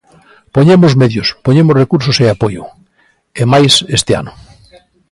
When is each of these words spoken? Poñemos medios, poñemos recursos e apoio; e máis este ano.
Poñemos 0.55 0.93
medios, 1.01 1.27
poñemos 1.45 1.79
recursos 1.83 2.17
e 2.23 2.27
apoio; 2.29 2.63
e 3.39 3.43
máis 3.51 3.73
este 3.97 4.11
ano. 4.21 4.33